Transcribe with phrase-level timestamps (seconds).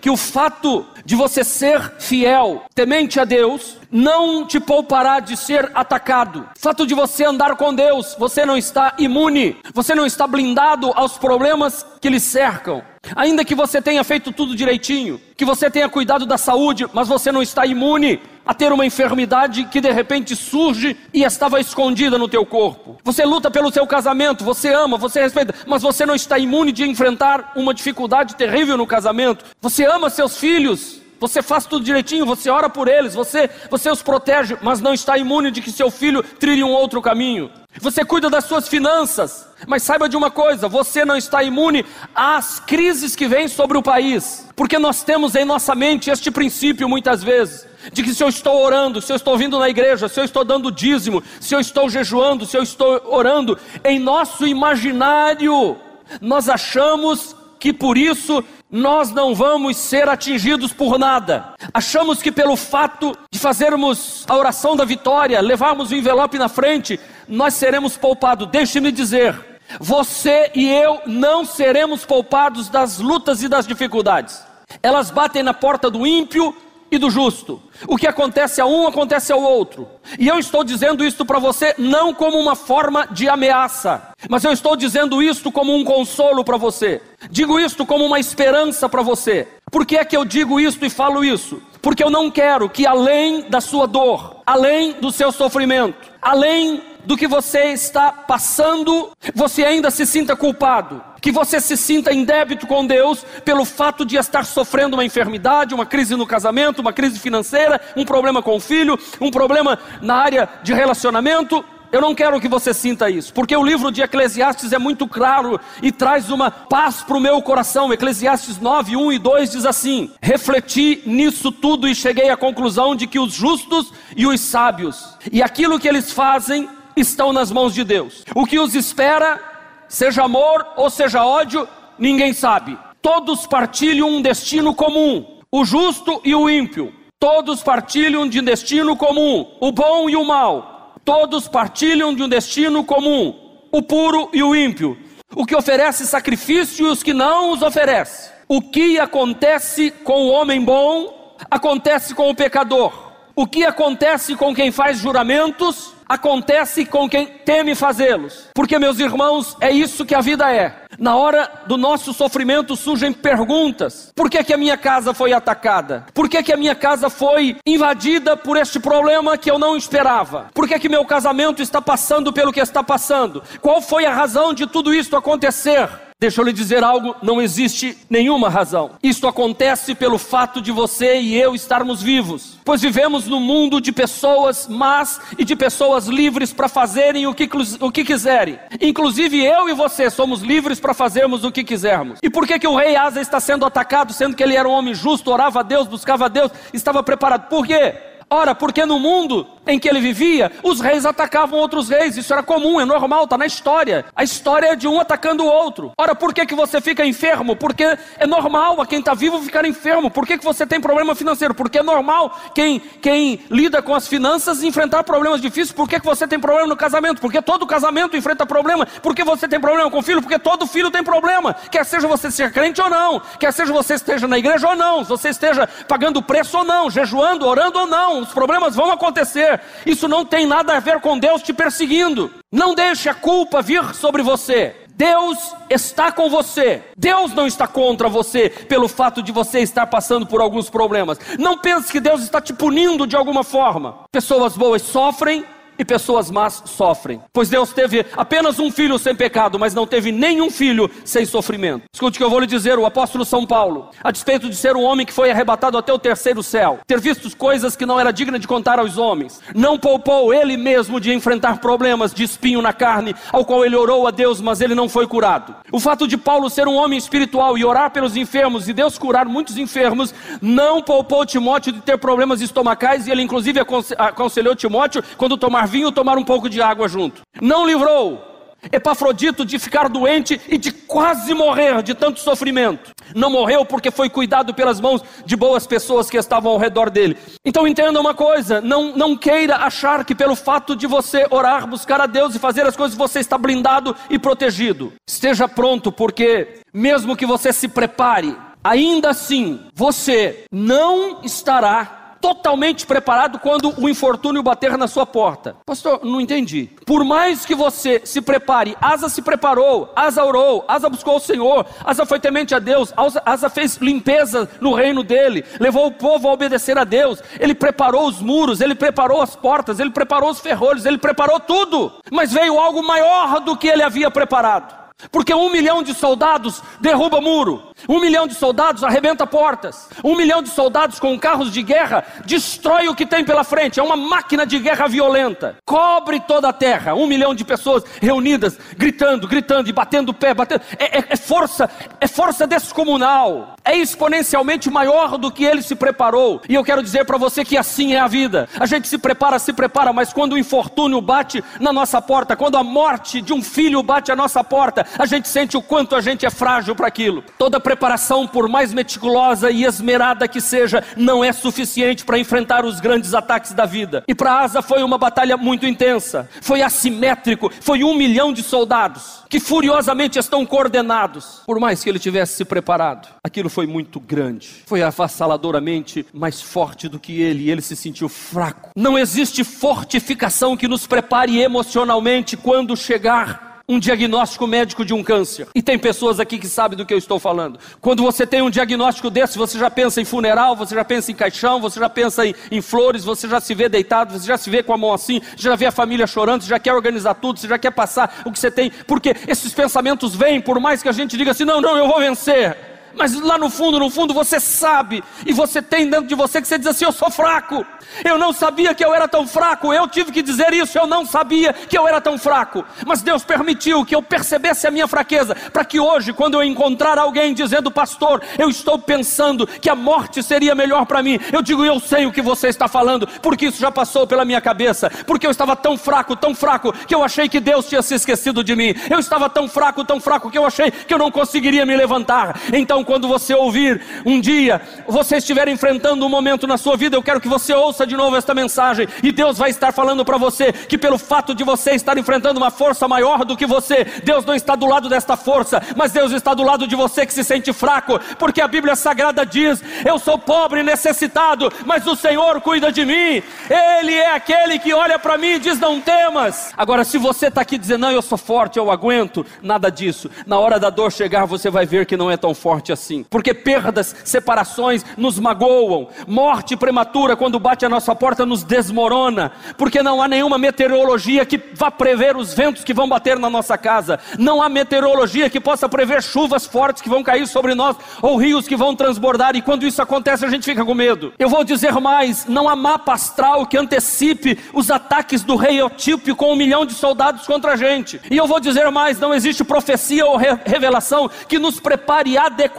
[0.00, 5.70] que o fato de você ser fiel, temente a Deus, não te poupará de ser
[5.74, 6.48] atacado.
[6.56, 10.92] O fato de você andar com Deus, você não está imune, você não está blindado
[10.94, 12.82] aos problemas que lhe cercam.
[13.14, 17.30] Ainda que você tenha feito tudo direitinho, que você tenha cuidado da saúde, mas você
[17.30, 22.28] não está imune a ter uma enfermidade que de repente surge e estava escondida no
[22.28, 22.96] teu corpo.
[23.04, 26.88] Você luta pelo seu casamento, você ama, você respeita, mas você não está imune de
[26.88, 29.44] enfrentar uma dificuldade terrível no casamento.
[29.60, 34.02] Você ama seus filhos, você faz tudo direitinho, você ora por eles, você, você os
[34.02, 37.50] protege, mas não está imune de que seu filho trilhe um outro caminho.
[37.80, 42.58] Você cuida das suas finanças, mas saiba de uma coisa: você não está imune às
[42.60, 47.22] crises que vêm sobre o país, porque nós temos em nossa mente este princípio muitas
[47.22, 50.24] vezes de que se eu estou orando, se eu estou vindo na igreja, se eu
[50.24, 55.76] estou dando dízimo, se eu estou jejuando, se eu estou orando, em nosso imaginário,
[56.20, 61.54] nós achamos que por isso nós não vamos ser atingidos por nada.
[61.72, 67.00] Achamos que pelo fato de fazermos a oração da vitória, levarmos o envelope na frente,
[67.26, 68.48] nós seremos poupados.
[68.48, 74.42] Deixe-me dizer, você e eu não seremos poupados das lutas e das dificuldades.
[74.82, 76.54] Elas batem na porta do ímpio
[76.90, 77.62] e do justo.
[77.86, 79.88] O que acontece a um acontece ao outro.
[80.18, 84.52] E eu estou dizendo isto para você não como uma forma de ameaça, mas eu
[84.52, 87.00] estou dizendo isto como um consolo para você.
[87.30, 89.48] Digo isto como uma esperança para você.
[89.70, 91.62] Por que é que eu digo isto e falo isso?
[91.80, 97.16] Porque eu não quero que além da sua dor, além do seu sofrimento, além do
[97.16, 102.66] que você está passando, você ainda se sinta culpado, que você se sinta em débito
[102.66, 107.18] com Deus pelo fato de estar sofrendo uma enfermidade, uma crise no casamento, uma crise
[107.18, 111.64] financeira, um problema com o filho, um problema na área de relacionamento.
[111.90, 115.58] Eu não quero que você sinta isso, porque o livro de Eclesiastes é muito claro
[115.82, 117.90] e traz uma paz para o meu coração.
[117.90, 123.06] Eclesiastes 9, 1 e 2 diz assim: Refleti nisso tudo e cheguei à conclusão de
[123.06, 127.84] que os justos e os sábios, e aquilo que eles fazem, estão nas mãos de
[127.84, 128.22] Deus.
[128.34, 129.40] O que os espera,
[129.88, 131.68] seja amor ou seja ódio,
[131.98, 132.78] ninguém sabe.
[133.00, 136.92] Todos partilham um destino comum, o justo e o ímpio.
[137.18, 140.94] Todos partilham de um destino comum, o bom e o mal.
[141.04, 143.34] Todos partilham de um destino comum,
[143.72, 144.96] o puro e o ímpio.
[145.34, 148.30] O que oferece sacrifício e os que não os oferece.
[148.46, 152.92] O que acontece com o homem bom, acontece com o pecador.
[153.36, 158.48] O que acontece com quem faz juramentos, acontece com quem teme fazê-los.
[158.54, 160.84] Porque, meus irmãos, é isso que a vida é.
[160.98, 166.06] Na hora do nosso sofrimento surgem perguntas: por que, que a minha casa foi atacada?
[166.14, 170.46] Por que, que a minha casa foi invadida por este problema que eu não esperava?
[170.54, 173.42] Por que, que meu casamento está passando pelo que está passando?
[173.60, 176.07] Qual foi a razão de tudo isso acontecer?
[176.20, 178.90] Deixa eu lhe dizer algo: não existe nenhuma razão.
[179.00, 183.92] Isto acontece pelo fato de você e eu estarmos vivos, pois vivemos num mundo de
[183.92, 188.58] pessoas más e de pessoas livres para fazerem o que, o que quiserem.
[188.80, 192.18] Inclusive eu e você somos livres para fazermos o que quisermos.
[192.20, 194.72] E por que, que o rei Asa está sendo atacado, sendo que ele era um
[194.72, 197.48] homem justo, orava a Deus, buscava a Deus, estava preparado?
[197.48, 197.94] Por quê?
[198.30, 202.42] Ora, porque no mundo em que ele vivia, os reis atacavam outros reis, isso era
[202.42, 204.06] comum, é normal, está na história.
[204.16, 205.92] A história é de um atacando o outro.
[205.98, 207.54] Ora, por que, que você fica enfermo?
[207.54, 207.84] Porque
[208.18, 210.10] é normal a quem está vivo ficar enfermo.
[210.10, 211.54] Por que, que você tem problema financeiro?
[211.54, 215.72] Porque é normal quem, quem lida com as finanças enfrentar problemas difíceis.
[215.72, 217.20] Por que, que você tem problema no casamento?
[217.20, 218.86] Porque todo casamento enfrenta problema.
[218.86, 220.22] Por que você tem problema com o filho?
[220.22, 221.54] Porque todo filho tem problema.
[221.70, 225.02] Quer seja você ser crente ou não, quer seja você esteja na igreja ou não,
[225.02, 229.57] se você esteja pagando preço ou não, jejuando, orando ou não os problemas vão acontecer.
[229.84, 232.30] Isso não tem nada a ver com Deus te perseguindo.
[232.52, 234.74] Não deixe a culpa vir sobre você.
[234.98, 236.82] Deus está com você.
[236.96, 241.20] Deus não está contra você pelo fato de você estar passando por alguns problemas.
[241.38, 244.00] Não pense que Deus está te punindo de alguma forma.
[244.10, 245.44] Pessoas boas sofrem
[245.78, 247.20] e pessoas más sofrem.
[247.32, 251.84] Pois Deus teve apenas um filho sem pecado, mas não teve nenhum filho sem sofrimento.
[251.92, 254.76] Escute o que eu vou lhe dizer, o apóstolo São Paulo, a despeito de ser
[254.76, 258.12] um homem que foi arrebatado até o terceiro céu, ter visto coisas que não era
[258.12, 262.72] digna de contar aos homens, não poupou ele mesmo de enfrentar problemas de espinho na
[262.72, 265.54] carne, ao qual ele orou a Deus, mas ele não foi curado.
[265.70, 269.26] O fato de Paulo ser um homem espiritual e orar pelos enfermos e Deus curar
[269.26, 273.60] muitos enfermos, não poupou Timóteo de ter problemas estomacais e ele inclusive
[273.96, 277.22] aconselhou Timóteo quando tomar vinho tomar um pouco de água junto.
[277.40, 278.28] Não livrou
[278.72, 282.90] Epafrodito de ficar doente e de quase morrer de tanto sofrimento.
[283.14, 287.16] Não morreu porque foi cuidado pelas mãos de boas pessoas que estavam ao redor dele.
[287.44, 292.00] Então entenda uma coisa: não, não queira achar que pelo fato de você orar, buscar
[292.00, 294.92] a Deus e fazer as coisas, você está blindado e protegido.
[295.08, 303.38] Esteja pronto, porque mesmo que você se prepare, ainda assim você não estará totalmente preparado
[303.38, 305.56] quando o infortúnio bater na sua porta.
[305.64, 306.70] Pastor, não entendi.
[306.86, 311.66] Por mais que você se prepare, Asa se preparou, Asa orou, Asa buscou o Senhor,
[311.84, 312.92] Asa foi temente a Deus,
[313.24, 318.06] Asa fez limpeza no reino dele, levou o povo a obedecer a Deus, ele preparou
[318.06, 321.92] os muros, ele preparou as portas, ele preparou os ferrolhos, ele preparou tudo.
[322.10, 324.87] Mas veio algo maior do que ele havia preparado.
[325.12, 330.42] Porque um milhão de soldados derruba muro, um milhão de soldados arrebenta portas, um milhão
[330.42, 334.44] de soldados com carros de guerra destrói o que tem pela frente, é uma máquina
[334.44, 339.72] de guerra violenta, cobre toda a terra, um milhão de pessoas reunidas, gritando, gritando e
[339.72, 341.70] batendo o pé, batendo, é, é, é força,
[342.00, 347.04] é força descomunal, é exponencialmente maior do que ele se preparou, e eu quero dizer
[347.04, 350.32] para você que assim é a vida, a gente se prepara, se prepara, mas quando
[350.32, 354.42] o infortúnio bate na nossa porta, quando a morte de um filho bate à nossa
[354.42, 357.24] porta, a gente sente o quanto a gente é frágil para aquilo.
[357.36, 362.80] Toda preparação, por mais meticulosa e esmerada que seja, não é suficiente para enfrentar os
[362.80, 364.04] grandes ataques da vida.
[364.06, 369.24] E para Asa foi uma batalha muito intensa, foi assimétrico, foi um milhão de soldados
[369.28, 371.42] que furiosamente estão coordenados.
[371.46, 376.88] Por mais que ele tivesse se preparado, aquilo foi muito grande, foi avassaladoramente mais forte
[376.88, 378.70] do que ele, e ele se sentiu fraco.
[378.74, 385.46] Não existe fortificação que nos prepare emocionalmente quando chegar um diagnóstico médico de um câncer.
[385.54, 387.58] E tem pessoas aqui que sabem do que eu estou falando.
[387.82, 391.14] Quando você tem um diagnóstico desse, você já pensa em funeral, você já pensa em
[391.14, 394.48] caixão, você já pensa em, em flores, você já se vê deitado, você já se
[394.48, 397.38] vê com a mão assim, já vê a família chorando, você já quer organizar tudo,
[397.38, 400.88] você já quer passar o que você tem, porque esses pensamentos vêm, por mais que
[400.88, 402.67] a gente diga assim: não, não, eu vou vencer.
[402.98, 406.48] Mas lá no fundo, no fundo, você sabe, e você tem dentro de você que
[406.48, 407.64] você diz assim: eu sou fraco.
[408.04, 409.72] Eu não sabia que eu era tão fraco.
[409.72, 410.76] Eu tive que dizer isso.
[410.76, 412.64] Eu não sabia que eu era tão fraco.
[412.86, 416.98] Mas Deus permitiu que eu percebesse a minha fraqueza, para que hoje, quando eu encontrar
[416.98, 421.64] alguém dizendo, pastor, eu estou pensando que a morte seria melhor para mim, eu digo,
[421.64, 424.90] eu sei o que você está falando, porque isso já passou pela minha cabeça.
[425.06, 428.44] Porque eu estava tão fraco, tão fraco, que eu achei que Deus tinha se esquecido
[428.44, 428.74] de mim.
[428.90, 432.38] Eu estava tão fraco, tão fraco, que eu achei que eu não conseguiria me levantar.
[432.52, 437.02] Então, quando você ouvir um dia, você estiver enfrentando um momento na sua vida, eu
[437.02, 440.54] quero que você ouça de novo esta mensagem e Deus vai estar falando para você
[440.54, 444.34] que pelo fato de você estar enfrentando uma força maior do que você, Deus não
[444.34, 447.52] está do lado desta força, mas Deus está do lado de você que se sente
[447.52, 452.72] fraco, porque a Bíblia Sagrada diz: Eu sou pobre e necessitado, mas o Senhor cuida
[452.72, 453.22] de mim.
[453.50, 456.54] Ele é aquele que olha para mim e diz: Não temas.
[456.56, 460.10] Agora, se você está aqui dizendo, Não, eu sou forte, eu aguento, nada disso.
[460.26, 462.77] Na hora da dor chegar, você vai ver que não é tão forte assim,
[463.10, 469.82] porque perdas, separações nos magoam, morte prematura quando bate a nossa porta nos desmorona, porque
[469.82, 473.98] não há nenhuma meteorologia que vá prever os ventos que vão bater na nossa casa,
[474.18, 478.46] não há meteorologia que possa prever chuvas fortes que vão cair sobre nós, ou rios
[478.46, 481.12] que vão transbordar, e quando isso acontece a gente fica com medo.
[481.18, 486.14] Eu vou dizer mais: não há mapa astral que antecipe os ataques do rei Etíope
[486.14, 489.42] com um milhão de soldados contra a gente, e eu vou dizer mais: não existe
[489.42, 492.57] profecia ou re revelação que nos prepare adequadamente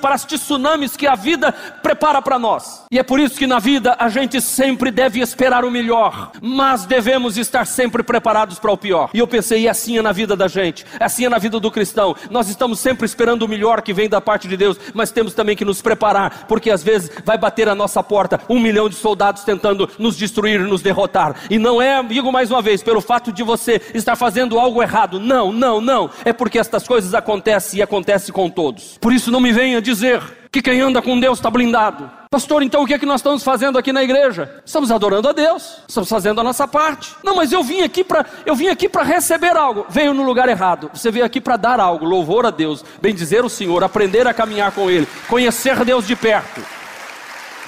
[0.00, 1.52] para as tsunamis que a vida
[1.82, 5.64] prepara para nós, e é por isso que na vida a gente sempre deve esperar
[5.64, 9.10] o melhor, mas devemos estar sempre preparados para o pior.
[9.12, 11.70] E eu pensei, e assim é na vida da gente, assim é na vida do
[11.70, 12.14] cristão.
[12.30, 15.56] Nós estamos sempre esperando o melhor que vem da parte de Deus, mas temos também
[15.56, 19.44] que nos preparar, porque às vezes vai bater a nossa porta um milhão de soldados
[19.44, 21.36] tentando nos destruir, nos derrotar.
[21.50, 25.20] E não é, digo mais uma vez, pelo fato de você estar fazendo algo errado.
[25.20, 26.10] Não, não, não.
[26.24, 28.98] É porque estas coisas acontecem e acontecem com todos.
[29.00, 32.10] Por isso não me venha dizer que quem anda com Deus está blindado.
[32.30, 34.62] Pastor, então o que é que nós estamos fazendo aqui na igreja?
[34.64, 37.14] Estamos adorando a Deus, estamos fazendo a nossa parte.
[37.22, 39.84] Não, mas eu vim aqui para eu vim aqui para receber algo.
[39.90, 40.90] Veio no lugar errado.
[40.94, 44.72] Você veio aqui para dar algo, louvor a Deus, bendizer o Senhor, aprender a caminhar
[44.72, 46.62] com ele, conhecer Deus de perto.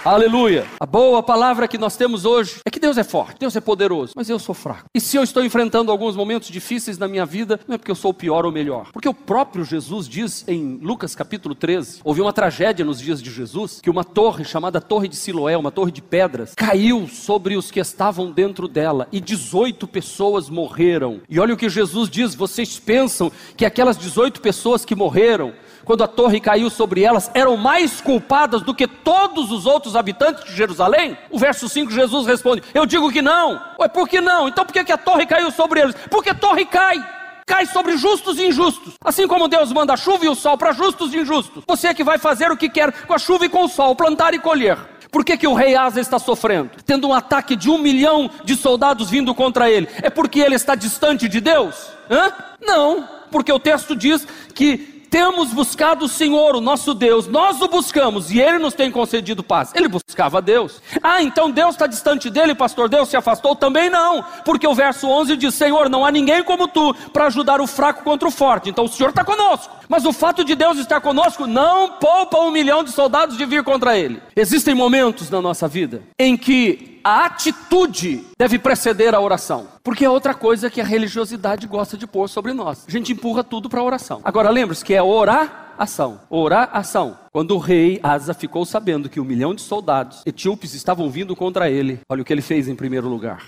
[0.05, 0.65] Aleluia.
[0.79, 4.13] A boa palavra que nós temos hoje é que Deus é forte, Deus é poderoso,
[4.15, 4.85] mas eu sou fraco.
[4.95, 7.97] E se eu estou enfrentando alguns momentos difíceis na minha vida, não é porque eu
[7.97, 8.91] sou o pior ou melhor.
[8.93, 13.31] Porque o próprio Jesus diz em Lucas capítulo 13: houve uma tragédia nos dias de
[13.31, 17.71] Jesus, que uma torre chamada Torre de Siloé, uma torre de pedras, caiu sobre os
[17.71, 21.21] que estavam dentro dela e 18 pessoas morreram.
[21.29, 25.53] E olha o que Jesus diz: vocês pensam que aquelas 18 pessoas que morreram
[25.89, 30.45] quando a torre caiu sobre elas, eram mais culpadas do que todos os outros habitantes
[30.45, 31.17] de Jerusalém?
[31.31, 33.59] O verso 5, Jesus responde: Eu digo que não.
[33.81, 34.47] Ué, por que não?
[34.47, 35.97] Então por que, que a torre caiu sobre eles?
[36.11, 37.03] Porque a torre cai
[37.47, 38.93] cai sobre justos e injustos.
[39.03, 41.65] Assim como Deus manda a chuva e o sol para justos e injustos.
[41.67, 43.97] Você é que vai fazer o que quer com a chuva e com o sol,
[43.97, 44.77] plantar e colher.
[45.11, 46.69] Por que, que o rei Asa está sofrendo?
[46.85, 49.89] Tendo um ataque de um milhão de soldados vindo contra ele.
[50.03, 51.89] É porque ele está distante de Deus?
[52.11, 52.31] Hã?
[52.61, 57.69] Não, porque o texto diz que temos buscado o Senhor, o nosso Deus, nós o
[57.69, 59.73] buscamos e Ele nos tem concedido paz.
[59.75, 60.81] Ele buscava Deus.
[61.03, 62.89] Ah, então Deus está distante dele, pastor?
[62.89, 63.55] Deus se afastou?
[63.55, 67.61] Também não, porque o verso 11 diz: Senhor, não há ninguém como tu para ajudar
[67.61, 68.71] o fraco contra o forte.
[68.71, 69.77] Então o Senhor está conosco.
[69.89, 73.65] Mas o fato de Deus estar conosco não poupa um milhão de soldados de vir
[73.65, 74.21] contra Ele.
[74.37, 79.69] Existem momentos na nossa vida em que a atitude deve preceder a oração.
[79.83, 82.85] Porque é outra coisa que a religiosidade gosta de pôr sobre nós.
[82.87, 84.21] A gente empurra tudo para a oração.
[84.25, 86.21] Agora lembre-se que é orar ação.
[86.29, 87.17] Orar, ação.
[87.33, 91.71] Quando o rei Asa ficou sabendo que um milhão de soldados etíopes estavam vindo contra
[91.71, 93.45] ele, olha o que ele fez em primeiro lugar.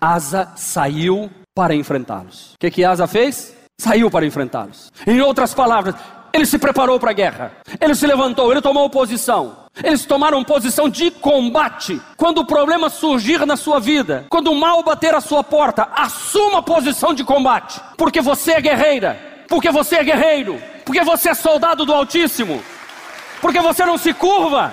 [0.00, 2.52] Asa saiu para enfrentá-los.
[2.52, 3.56] O que, que Asa fez?
[3.80, 4.92] Saiu para enfrentá-los.
[5.06, 5.94] Em outras palavras,
[6.32, 7.52] ele se preparou para a guerra.
[7.80, 9.56] Ele se levantou, ele tomou posição.
[9.82, 12.00] Eles tomaram posição de combate.
[12.16, 16.62] Quando o problema surgir na sua vida, quando o mal bater à sua porta, assuma
[16.62, 17.80] posição de combate.
[17.96, 19.18] Porque você é guerreira,
[19.48, 22.62] porque você é guerreiro, porque você é soldado do Altíssimo,
[23.40, 24.72] porque você não se curva,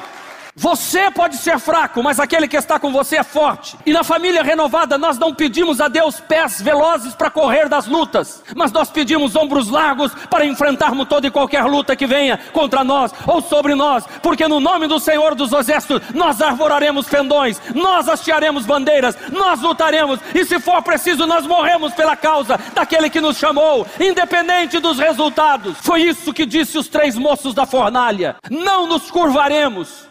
[0.60, 3.78] você pode ser fraco, mas aquele que está com você é forte.
[3.86, 8.44] E na família renovada, nós não pedimos a Deus pés velozes para correr das lutas,
[8.56, 13.14] mas nós pedimos ombros largos para enfrentarmos toda e qualquer luta que venha contra nós
[13.28, 18.66] ou sobre nós, porque no nome do Senhor dos Exércitos, nós arvoraremos pendões, nós hastearemos
[18.66, 23.86] bandeiras, nós lutaremos, e se for preciso, nós morremos pela causa daquele que nos chamou,
[24.00, 25.78] independente dos resultados.
[25.82, 30.08] Foi isso que disse os três moços da fornalha: não nos curvaremos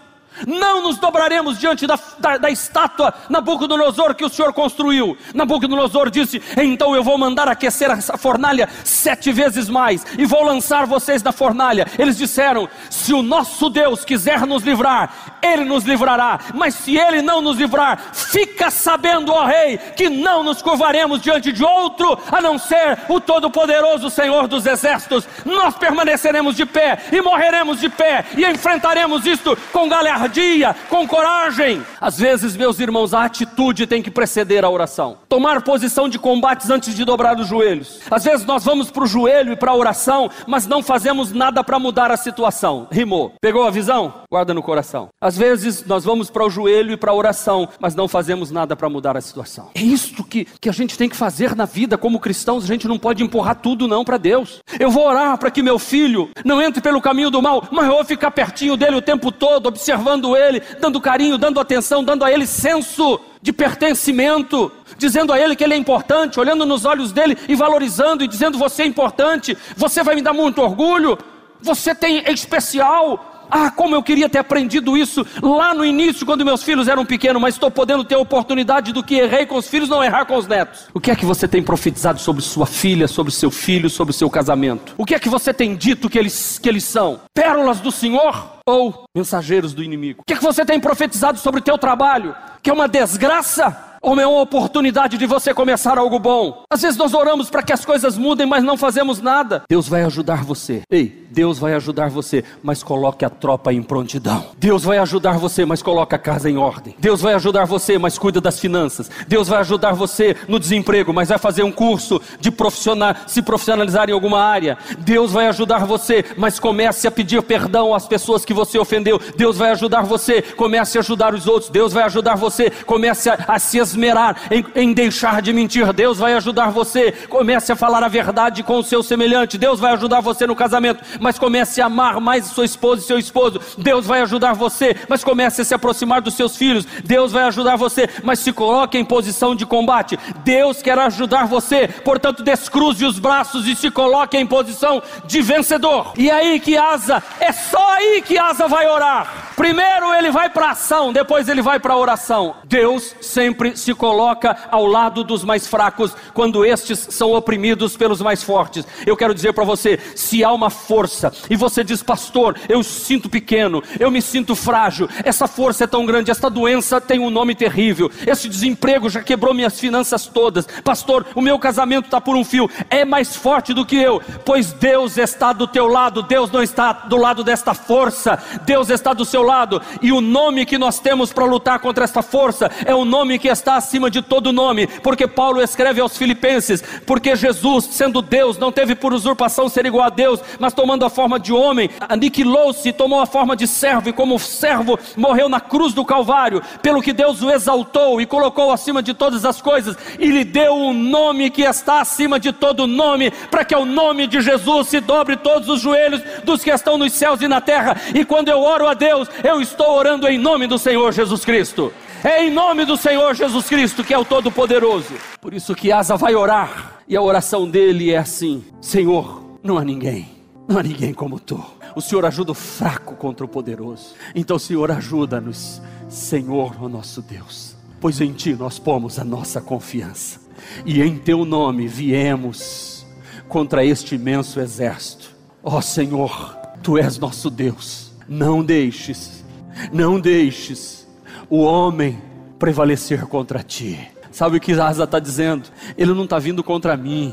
[0.47, 5.17] não nos dobraremos diante da, da, da, estátua Nabucodonosor que o Senhor construiu.
[5.35, 10.87] Nabucodonosor disse: Então eu vou mandar aquecer essa fornalha sete vezes mais e vou lançar
[10.87, 11.87] vocês na fornalha.
[11.99, 16.41] Eles disseram: Se o nosso Deus quiser nos livrar, Ele nos livrará.
[16.55, 21.53] Mas se Ele não nos livrar, fica sabendo, ó Rei, que não nos curvaremos diante
[21.53, 25.27] de outro a não ser o Todo-Poderoso Senhor dos Exércitos.
[25.45, 31.07] Nós permaneceremos de pé e morreremos de pé e enfrentaremos isto com galera tardia, com
[31.07, 31.83] coragem.
[32.01, 35.19] Às vezes, meus irmãos, a atitude tem que preceder a oração.
[35.29, 38.01] Tomar posição de combates antes de dobrar os joelhos.
[38.11, 41.63] Às vezes nós vamos para o joelho e para a oração, mas não fazemos nada
[41.63, 42.89] para mudar a situação.
[42.91, 43.35] Rimou.
[43.41, 44.15] Pegou a visão?
[44.31, 45.09] Guarda no coração.
[45.21, 48.75] Às vezes nós vamos para o joelho e para a oração, mas não fazemos nada
[48.75, 49.71] para mudar a situação.
[49.75, 52.65] É isso que, que a gente tem que fazer na vida como cristãos.
[52.65, 54.59] A gente não pode empurrar tudo não para Deus.
[54.81, 57.93] Eu vou orar para que meu filho não entre pelo caminho do mal, mas eu
[57.93, 62.25] vou ficar pertinho dele o tempo todo, observando amando Ele, dando carinho, dando atenção, dando
[62.25, 67.13] a Ele senso de pertencimento, dizendo a Ele que Ele é importante, olhando nos olhos
[67.13, 71.19] dele e valorizando e dizendo: Você é importante, você vai me dar muito orgulho,
[71.61, 73.36] você tem especial.
[73.51, 77.41] Ah, como eu queria ter aprendido isso lá no início, quando meus filhos eram pequenos,
[77.41, 80.37] mas estou podendo ter a oportunidade do que errei com os filhos, não errar com
[80.37, 80.89] os netos.
[80.93, 84.29] O que é que você tem profetizado sobre sua filha, sobre seu filho, sobre seu
[84.29, 84.95] casamento?
[84.97, 87.21] O que é que você tem dito que eles, que eles são?
[87.35, 90.23] Pérolas do Senhor ou mensageiros do inimigo?
[90.23, 92.35] O que é que você tem profetizado sobre o teu trabalho?
[92.63, 93.85] Que é uma desgraça?
[94.07, 96.63] ou é uma oportunidade de você começar algo bom.
[96.71, 99.65] Às vezes nós oramos para que as coisas mudem, mas não fazemos nada.
[99.69, 100.83] Deus vai ajudar você.
[100.89, 104.47] Ei, Deus vai ajudar você, mas coloque a tropa em prontidão.
[104.57, 106.97] Deus vai ajudar você, mas coloque a casa em ordem.
[106.99, 109.11] Deus vai ajudar você, mas cuida das finanças.
[109.29, 114.09] Deus vai ajudar você no desemprego, mas vai fazer um curso de profissional, se profissionalizar
[114.09, 114.79] em alguma área.
[115.01, 119.21] Deus vai ajudar você, mas comece a pedir perdão às pessoas que você ofendeu.
[119.37, 121.71] Deus vai ajudar você, comece a ajudar os outros.
[121.71, 125.93] Deus vai ajudar você, comece a, a se esmerar em, em deixar de mentir.
[125.93, 127.13] Deus vai ajudar você.
[127.29, 129.59] Comece a falar a verdade com o seu semelhante.
[129.59, 133.19] Deus vai ajudar você no casamento, mas comece a amar mais sua esposa e seu
[133.19, 133.61] esposo.
[133.77, 136.87] Deus vai ajudar você, mas comece a se aproximar dos seus filhos.
[137.03, 140.17] Deus vai ajudar você, mas se coloque em posição de combate.
[140.45, 146.13] Deus quer ajudar você, portanto, descruze os braços e se coloque em posição de vencedor.
[146.17, 149.46] E aí que Asa, é só aí que Asa vai orar.
[149.57, 152.57] Primeiro ele vai para ação, depois ele vai para a oração.
[152.65, 158.43] Deus sempre se coloca ao lado dos mais fracos quando estes são oprimidos pelos mais
[158.43, 158.87] fortes.
[159.07, 163.31] Eu quero dizer para você: se há uma força e você diz, pastor, eu sinto
[163.31, 167.55] pequeno, eu me sinto frágil, essa força é tão grande, esta doença tem um nome
[167.55, 172.45] terrível, esse desemprego já quebrou minhas finanças todas, pastor, o meu casamento está por um
[172.45, 176.63] fio, é mais forte do que eu, pois Deus está do teu lado, Deus não
[176.63, 180.99] está do lado desta força, Deus está do seu lado, e o nome que nós
[180.99, 184.87] temos para lutar contra esta força é o nome que está acima de todo nome,
[184.87, 190.07] porque Paulo escreve aos Filipenses: porque Jesus, sendo Deus, não teve por usurpação ser igual
[190.07, 194.13] a Deus, mas tomando a forma de homem, aniquilou-se, tomou a forma de servo, e
[194.13, 199.03] como servo morreu na cruz do Calvário, pelo que Deus o exaltou e colocou acima
[199.03, 203.31] de todas as coisas, e lhe deu um nome que está acima de todo nome,
[203.51, 207.13] para que ao nome de Jesus se dobre todos os joelhos dos que estão nos
[207.13, 210.67] céus e na terra, e quando eu oro a Deus, eu estou orando em nome
[210.67, 211.93] do Senhor Jesus Cristo.
[212.25, 215.15] É em nome do Senhor Jesus Cristo que é o Todo-Poderoso.
[215.41, 219.85] Por isso que Asa vai orar, e a oração dele é assim: Senhor, não há
[219.85, 220.29] ninguém,
[220.67, 221.65] não há ninguém como tu.
[221.95, 224.15] O Senhor ajuda o fraco contra o poderoso.
[224.35, 230.41] Então, Senhor, ajuda-nos, Senhor, o nosso Deus, pois em Ti nós pomos a nossa confiança,
[230.85, 233.07] e em Teu nome viemos
[233.49, 235.31] contra este imenso exército.
[235.63, 239.45] Ó Senhor, Tu és nosso Deus, não deixes,
[239.93, 241.07] não deixes
[241.49, 242.21] o homem
[242.59, 244.09] prevalecer contra Ti.
[244.31, 245.69] Sabe o que Asa está dizendo?
[245.97, 247.33] Ele não está vindo contra mim,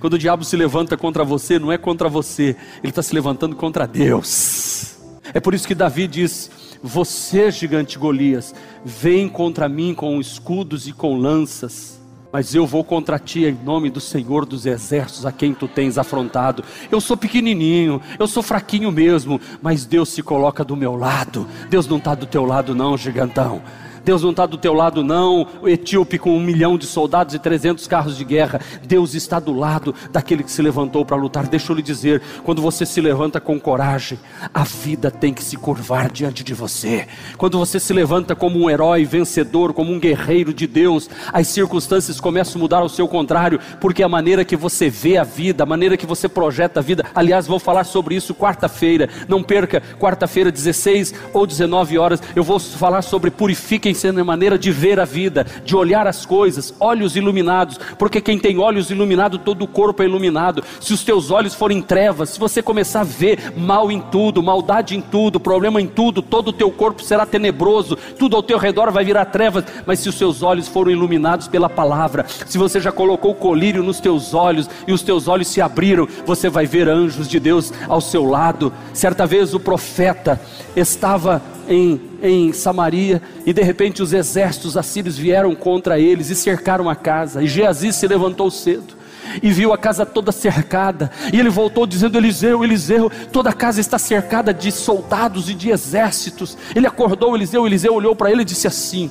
[0.00, 3.56] quando o diabo se levanta contra você, não é contra você, ele está se levantando
[3.56, 4.96] contra Deus.
[5.32, 6.50] É por isso que Davi diz:
[6.82, 8.54] Você, gigante Golias,
[8.84, 12.00] vem contra mim com escudos e com lanças,
[12.34, 15.96] mas eu vou contra ti em nome do Senhor dos Exércitos, a quem tu tens
[15.96, 16.64] afrontado.
[16.90, 21.46] Eu sou pequenininho, eu sou fraquinho mesmo, mas Deus se coloca do meu lado.
[21.70, 23.62] Deus não está do teu lado, não, gigantão.
[24.04, 25.46] Deus não está do teu lado, não.
[25.62, 28.60] O etíope com um milhão de soldados e trezentos carros de guerra.
[28.84, 31.46] Deus está do lado daquele que se levantou para lutar.
[31.46, 34.18] Deixa eu lhe dizer: quando você se levanta com coragem,
[34.52, 37.06] a vida tem que se curvar diante de você.
[37.38, 42.20] Quando você se levanta como um herói vencedor, como um guerreiro de Deus, as circunstâncias
[42.20, 45.66] começam a mudar ao seu contrário, porque a maneira que você vê a vida, a
[45.66, 47.04] maneira que você projeta a vida.
[47.14, 49.08] Aliás, vou falar sobre isso quarta-feira.
[49.26, 54.58] Não perca, quarta-feira, 16 ou 19 horas, eu vou falar sobre purifiquem sendo a maneira
[54.58, 59.40] de ver a vida, de olhar as coisas, olhos iluminados, porque quem tem olhos iluminados,
[59.44, 60.62] todo o corpo é iluminado.
[60.80, 64.96] Se os teus olhos forem trevas, se você começar a ver mal em tudo, maldade
[64.96, 68.90] em tudo, problema em tudo, todo o teu corpo será tenebroso, tudo ao teu redor
[68.90, 72.92] vai virar trevas, mas se os seus olhos foram iluminados pela palavra, se você já
[72.92, 76.88] colocou o colírio nos teus olhos e os teus olhos se abriram, você vai ver
[76.88, 78.72] anjos de Deus ao seu lado.
[78.92, 80.40] Certa vez o profeta
[80.76, 86.88] estava em, em Samaria, e de repente os exércitos assírios vieram contra eles e cercaram
[86.88, 87.42] a casa.
[87.42, 88.94] E Geazi se levantou cedo
[89.42, 91.10] e viu a casa toda cercada.
[91.32, 95.70] E ele voltou dizendo: Eliseu, Eliseu, toda a casa está cercada de soldados e de
[95.70, 96.56] exércitos.
[96.74, 99.10] Ele acordou Eliseu, Eliseu olhou para ele e disse assim: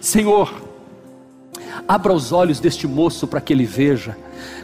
[0.00, 0.73] Senhor,
[1.86, 4.16] abra os olhos deste moço para que ele veja.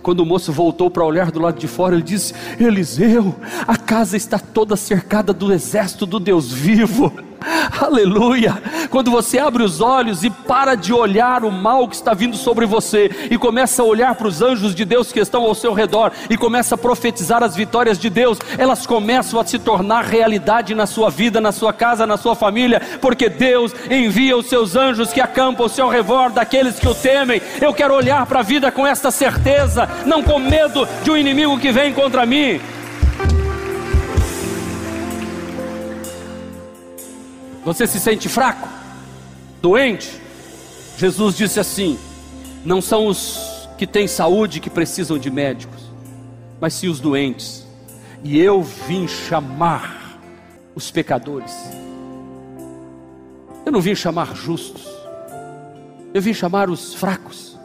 [0.03, 3.35] Quando o moço voltou para olhar do lado de fora, ele disse: Eliseu,
[3.67, 7.13] a casa está toda cercada do exército do Deus vivo.
[7.81, 8.61] Aleluia!
[8.91, 12.67] Quando você abre os olhos e para de olhar o mal que está vindo sobre
[12.67, 16.13] você e começa a olhar para os anjos de Deus que estão ao seu redor
[16.29, 20.87] e começa a profetizar as vitórias de Deus, elas começam a se tornar realidade na
[20.87, 25.21] sua vida, na sua casa, na sua família, porque Deus envia os seus anjos que
[25.21, 27.41] acampam ao seu redor daqueles que o temem.
[27.61, 31.59] Eu quero olhar para a vida com esta certeza, não com medo de um inimigo
[31.59, 32.61] que vem contra mim.
[37.65, 38.69] Você se sente fraco?
[39.61, 40.21] Doente?
[40.97, 41.99] Jesus disse assim:
[42.65, 45.83] Não são os que têm saúde que precisam de médicos,
[46.61, 47.67] mas sim os doentes.
[48.23, 50.19] E eu vim chamar
[50.75, 51.55] os pecadores.
[53.65, 54.87] Eu não vim chamar justos.
[56.13, 57.59] Eu vim chamar os fracos.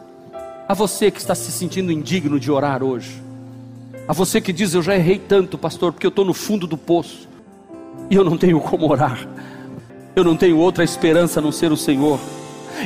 [0.68, 3.22] A você que está se sentindo indigno de orar hoje.
[4.06, 6.76] A você que diz: Eu já errei tanto, pastor, porque eu estou no fundo do
[6.76, 7.28] poço.
[8.10, 9.26] E eu não tenho como orar.
[10.16, 12.18] Eu não tenho outra esperança a não ser o Senhor.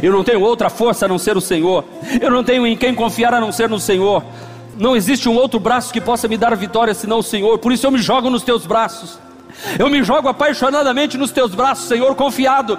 [0.02, 1.84] Eu não tenho outra força a não ser o Senhor.
[2.20, 4.24] Eu não tenho em quem confiar a não ser no Senhor.
[4.76, 7.56] Não existe um outro braço que possa me dar vitória senão o Senhor.
[7.60, 9.16] Por isso eu me jogo nos teus braços.
[9.78, 12.76] Eu me jogo apaixonadamente nos teus braços, Senhor, confiado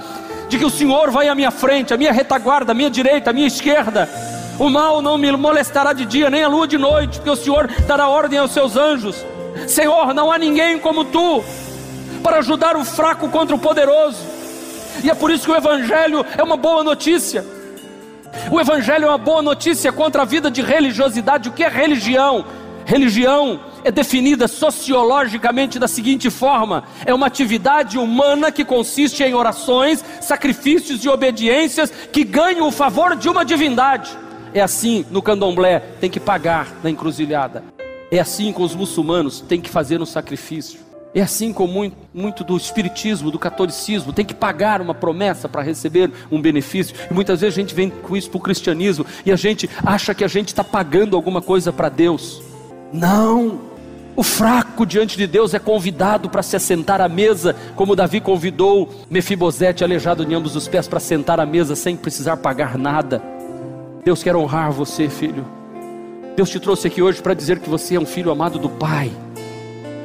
[0.50, 3.34] de que o Senhor vai à minha frente, à minha retaguarda, à minha direita, à
[3.34, 4.10] minha esquerda.
[4.60, 7.70] O mal não me molestará de dia, nem a lua de noite, porque o Senhor
[7.88, 9.16] dará ordem aos seus anjos.
[9.66, 11.42] Senhor, não há ninguém como tu
[12.22, 14.41] para ajudar o fraco contra o poderoso.
[15.04, 17.46] E é por isso que o Evangelho é uma boa notícia.
[18.52, 21.50] O Evangelho é uma boa notícia contra a vida de religiosidade.
[21.50, 22.46] O que é religião?
[22.86, 30.04] Religião é definida sociologicamente da seguinte forma: é uma atividade humana que consiste em orações,
[30.20, 34.18] sacrifícios e obediências que ganham o favor de uma divindade.
[34.54, 37.64] É assim no candomblé, tem que pagar na encruzilhada.
[38.12, 40.91] É assim com os muçulmanos, tem que fazer um sacrifício.
[41.14, 45.62] É assim como muito, muito, do espiritismo, do catolicismo, tem que pagar uma promessa para
[45.62, 46.96] receber um benefício.
[47.10, 50.14] E muitas vezes a gente vem com isso para o cristianismo e a gente acha
[50.16, 52.42] que a gente está pagando alguma coisa para Deus.
[52.94, 53.72] Não!
[54.16, 58.90] O fraco diante de Deus é convidado para se assentar à mesa, como Davi convidou
[59.10, 63.22] Mefibosete, aleijado de ambos os pés, para sentar à mesa sem precisar pagar nada.
[64.04, 65.46] Deus quer honrar você, filho.
[66.36, 69.12] Deus te trouxe aqui hoje para dizer que você é um filho amado do Pai.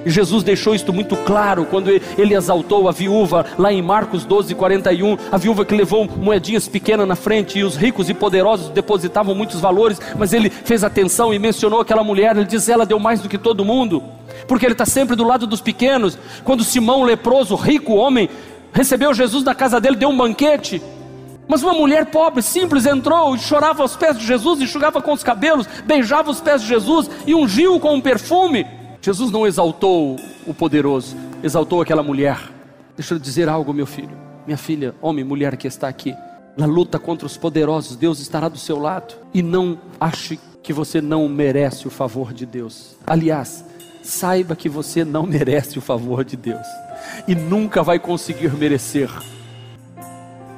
[0.06, 4.54] E Jesus deixou isto muito claro quando ele exaltou a viúva, lá em Marcos 12,
[4.54, 5.18] 41.
[5.32, 9.58] A viúva que levou moedinhas pequenas na frente e os ricos e poderosos depositavam muitos
[9.58, 12.36] valores, mas ele fez atenção e mencionou aquela mulher.
[12.36, 14.00] Ele diz: Ela deu mais do que todo mundo,
[14.46, 16.16] porque ele está sempre do lado dos pequenos.
[16.44, 18.30] Quando Simão, leproso, rico homem,
[18.72, 20.80] recebeu Jesus na casa dele, deu um banquete.
[21.48, 25.24] Mas uma mulher pobre, simples, entrou e chorava aos pés de Jesus, enxugava com os
[25.24, 28.75] cabelos, beijava os pés de Jesus e ungiu com um perfume.
[29.06, 30.16] Jesus não exaltou
[30.48, 32.40] o poderoso, exaltou aquela mulher.
[32.96, 34.10] Deixa eu dizer algo, meu filho,
[34.44, 36.12] minha filha, homem, mulher que está aqui.
[36.56, 39.14] Na luta contra os poderosos, Deus estará do seu lado.
[39.32, 42.96] E não ache que você não merece o favor de Deus.
[43.06, 43.64] Aliás,
[44.02, 46.66] saiba que você não merece o favor de Deus.
[47.28, 49.08] E nunca vai conseguir merecer.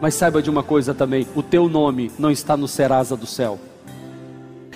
[0.00, 3.58] Mas saiba de uma coisa também: o teu nome não está no Serasa do céu.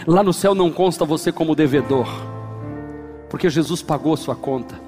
[0.06, 2.31] Lá no céu não consta você como devedor
[3.32, 4.78] porque Jesus pagou a sua conta.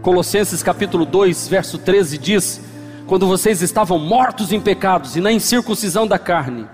[0.00, 2.58] Colossenses capítulo 2, verso 13 diz:
[3.06, 6.66] Quando vocês estavam mortos em pecados e na incircuncisão da carne,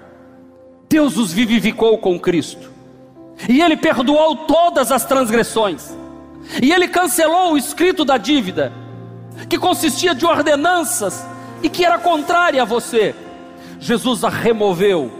[0.88, 2.70] Deus os vivificou com Cristo,
[3.48, 5.92] e Ele perdoou todas as transgressões,
[6.62, 8.72] e Ele cancelou o escrito da dívida,
[9.48, 11.26] que consistia de ordenanças
[11.64, 13.12] e que era contrária a você.
[13.80, 15.10] Jesus a removeu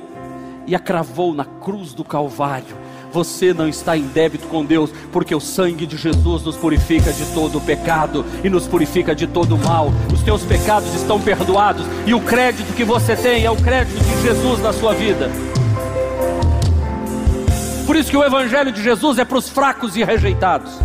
[0.65, 2.77] e a cravou na cruz do Calvário
[3.13, 7.25] você não está em débito com Deus, porque o sangue de Jesus nos purifica de
[7.35, 9.93] todo o pecado e nos purifica de todo o mal.
[10.13, 14.23] Os teus pecados estão perdoados e o crédito que você tem é o crédito de
[14.23, 15.31] Jesus na sua vida.
[17.87, 20.79] Por isso que o evangelho de Jesus é para os fracos e rejeitados.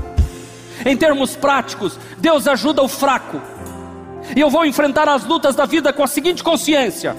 [0.86, 3.42] Em termos práticos, Deus ajuda o fraco.
[4.36, 7.16] E eu vou enfrentar as lutas da vida com a seguinte consciência: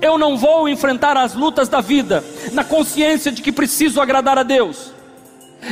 [0.00, 4.42] eu não vou enfrentar as lutas da vida na consciência de que preciso agradar a
[4.42, 4.92] Deus.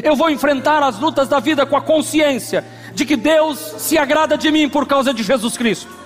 [0.03, 4.37] Eu vou enfrentar as lutas da vida com a consciência de que Deus se agrada
[4.37, 5.98] de mim por causa de Jesus Cristo.